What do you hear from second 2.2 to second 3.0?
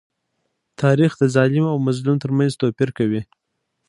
تر منځ توپير